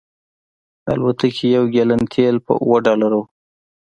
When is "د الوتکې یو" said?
0.83-1.63